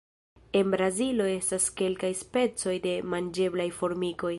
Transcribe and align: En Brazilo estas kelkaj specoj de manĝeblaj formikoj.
En 0.59 0.71
Brazilo 0.75 1.27
estas 1.33 1.69
kelkaj 1.83 2.11
specoj 2.23 2.77
de 2.89 2.99
manĝeblaj 3.15 3.73
formikoj. 3.81 4.29